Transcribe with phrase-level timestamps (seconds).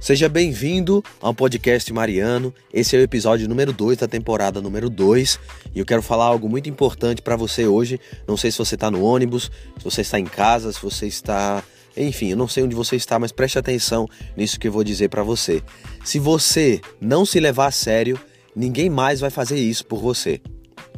[0.00, 2.54] Seja bem-vindo ao podcast Mariano.
[2.72, 5.40] Esse é o episódio número 2 da temporada número 2
[5.74, 8.00] e eu quero falar algo muito importante para você hoje.
[8.26, 11.64] Não sei se você está no ônibus, se você está em casa, se você está.
[11.96, 15.08] Enfim, eu não sei onde você está, mas preste atenção nisso que eu vou dizer
[15.08, 15.60] para você.
[16.04, 18.18] Se você não se levar a sério,
[18.54, 20.40] ninguém mais vai fazer isso por você.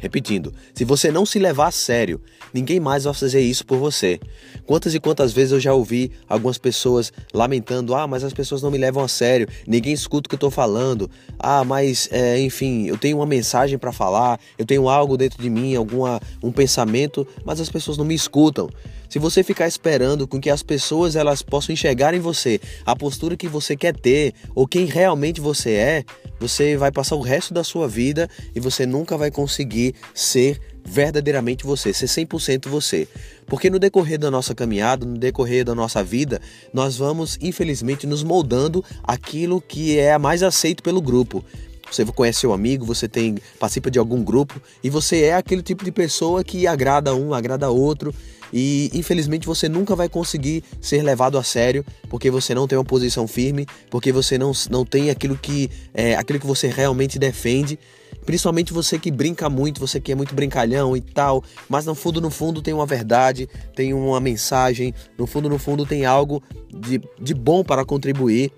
[0.00, 2.20] Repetindo, se você não se levar a sério,
[2.52, 4.20] ninguém mais vai fazer isso por você.
[4.64, 8.70] Quantas e quantas vezes eu já ouvi algumas pessoas lamentando: ah, mas as pessoas não
[8.70, 11.10] me levam a sério, ninguém escuta o que eu estou falando.
[11.38, 15.50] Ah, mas é, enfim, eu tenho uma mensagem para falar, eu tenho algo dentro de
[15.50, 18.68] mim, alguma um pensamento, mas as pessoas não me escutam.
[19.08, 23.36] Se você ficar esperando com que as pessoas elas possam enxergar em você a postura
[23.36, 26.04] que você quer ter ou quem realmente você é,
[26.38, 31.64] você vai passar o resto da sua vida e você nunca vai conseguir ser verdadeiramente
[31.64, 33.06] você, ser 100% você.
[33.46, 36.40] Porque no decorrer da nossa caminhada, no decorrer da nossa vida,
[36.72, 41.44] nós vamos, infelizmente, nos moldando aquilo que é mais aceito pelo grupo.
[41.90, 45.84] Você conhece seu amigo, você tem participa de algum grupo e você é aquele tipo
[45.84, 48.14] de pessoa que agrada um, agrada outro
[48.52, 52.84] e infelizmente você nunca vai conseguir ser levado a sério porque você não tem uma
[52.84, 57.78] posição firme, porque você não, não tem aquilo que é, aquilo que você realmente defende.
[58.24, 62.20] Principalmente você que brinca muito, você que é muito brincalhão e tal, mas no fundo,
[62.20, 67.00] no fundo tem uma verdade, tem uma mensagem, no fundo, no fundo tem algo de,
[67.18, 68.52] de bom para contribuir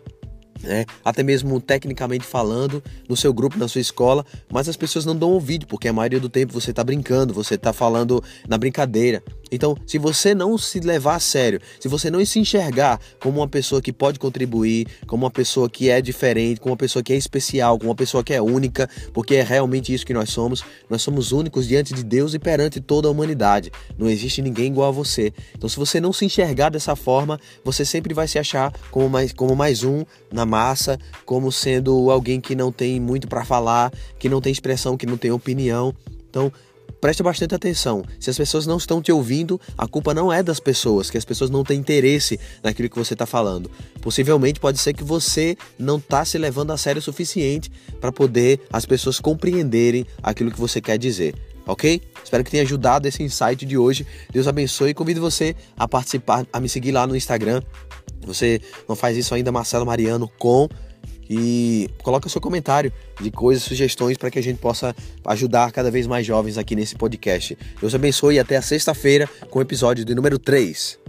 [0.62, 0.84] né?
[1.04, 5.30] até mesmo tecnicamente falando, no seu grupo, na sua escola, mas as pessoas não dão
[5.30, 9.22] ouvido, porque a maioria do tempo você está brincando, você está falando na brincadeira.
[9.50, 13.48] Então, se você não se levar a sério, se você não se enxergar como uma
[13.48, 17.16] pessoa que pode contribuir, como uma pessoa que é diferente, como uma pessoa que é
[17.16, 21.02] especial, como uma pessoa que é única, porque é realmente isso que nós somos, nós
[21.02, 23.72] somos únicos diante de Deus e perante toda a humanidade.
[23.98, 25.32] Não existe ninguém igual a você.
[25.54, 29.32] Então, se você não se enxergar dessa forma, você sempre vai se achar como mais,
[29.32, 34.28] como mais um na massa, como sendo alguém que não tem muito para falar, que
[34.28, 35.94] não tem expressão, que não tem opinião.
[36.28, 36.52] Então,
[37.00, 38.04] preste bastante atenção.
[38.18, 41.24] Se as pessoas não estão te ouvindo, a culpa não é das pessoas, que as
[41.24, 43.70] pessoas não têm interesse naquilo que você está falando.
[44.00, 48.60] Possivelmente pode ser que você não está se levando a sério o suficiente para poder
[48.72, 51.34] as pessoas compreenderem aquilo que você quer dizer.
[51.66, 52.02] Ok?
[52.22, 54.06] Espero que tenha ajudado esse insight de hoje.
[54.32, 57.62] Deus abençoe e convido você a participar, a me seguir lá no Instagram.
[58.26, 60.68] Você não faz isso ainda, Marcelo Mariano com
[61.30, 66.08] e coloca seu comentário de coisas, sugestões para que a gente possa ajudar cada vez
[66.08, 67.56] mais jovens aqui nesse podcast.
[67.80, 70.99] Deus abençoe e até a sexta-feira com o episódio de número 3.